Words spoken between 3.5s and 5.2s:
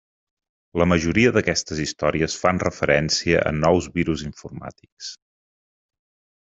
a nous virus informàtics.